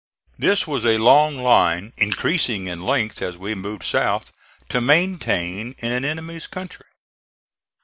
This 0.35 0.65
was 0.65 0.83
a 0.83 0.97
long 0.97 1.35
line 1.43 1.93
(increasing 1.95 2.65
in 2.65 2.81
length 2.81 3.21
as 3.21 3.37
we 3.37 3.53
moved 3.53 3.83
south) 3.83 4.31
to 4.69 4.81
maintain 4.81 5.75
in 5.77 5.91
an 5.91 6.03
enemy's 6.05 6.47
country. 6.47 6.87